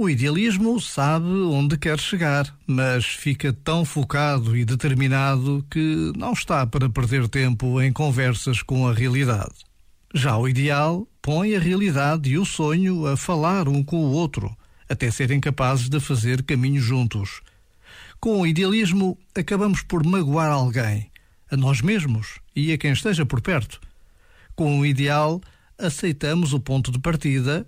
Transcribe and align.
o 0.00 0.08
idealismo 0.08 0.80
sabe 0.80 1.26
onde 1.26 1.76
quer 1.76 1.98
chegar, 1.98 2.56
mas 2.64 3.04
fica 3.04 3.52
tão 3.52 3.84
focado 3.84 4.56
e 4.56 4.64
determinado 4.64 5.66
que 5.68 6.12
não 6.16 6.32
está 6.34 6.64
para 6.64 6.88
perder 6.88 7.28
tempo 7.28 7.82
em 7.82 7.92
conversas 7.92 8.62
com 8.62 8.86
a 8.86 8.94
realidade. 8.94 9.56
Já 10.14 10.36
o 10.38 10.48
ideal 10.48 11.04
põe 11.20 11.56
a 11.56 11.58
realidade 11.58 12.30
e 12.30 12.38
o 12.38 12.44
sonho 12.44 13.06
a 13.06 13.16
falar 13.16 13.68
um 13.68 13.82
com 13.82 13.96
o 13.96 14.12
outro, 14.12 14.56
até 14.88 15.10
serem 15.10 15.40
capazes 15.40 15.88
de 15.88 15.98
fazer 15.98 16.44
caminho 16.44 16.80
juntos. 16.80 17.40
Com 18.20 18.40
o 18.40 18.46
idealismo, 18.46 19.18
acabamos 19.34 19.82
por 19.82 20.06
magoar 20.06 20.52
alguém, 20.52 21.10
a 21.50 21.56
nós 21.56 21.80
mesmos 21.80 22.38
e 22.54 22.72
a 22.72 22.78
quem 22.78 22.92
esteja 22.92 23.26
por 23.26 23.40
perto. 23.40 23.80
Com 24.54 24.78
o 24.78 24.86
ideal, 24.86 25.40
aceitamos 25.76 26.52
o 26.52 26.60
ponto 26.60 26.92
de 26.92 27.00
partida 27.00 27.66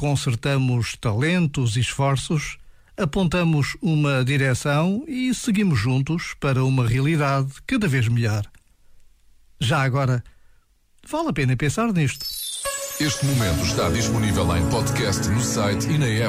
consertamos 0.00 0.96
talentos 0.96 1.76
e 1.76 1.80
esforços, 1.80 2.56
apontamos 2.96 3.76
uma 3.82 4.24
direção 4.24 5.04
e 5.06 5.34
seguimos 5.34 5.78
juntos 5.78 6.34
para 6.40 6.64
uma 6.64 6.88
realidade 6.88 7.52
cada 7.66 7.86
vez 7.86 8.08
melhor. 8.08 8.42
Já 9.60 9.82
agora, 9.82 10.24
vale 11.06 11.28
a 11.28 11.32
pena 11.34 11.54
pensar 11.54 11.92
nisto. 11.92 12.24
Este 12.98 13.26
momento 13.26 13.62
está 13.62 13.90
disponível 13.90 14.56
em 14.56 14.66
podcast 14.70 15.28
no 15.28 15.42
site 15.42 15.86
e 15.90 15.98
na 15.98 16.06
app. 16.06 16.28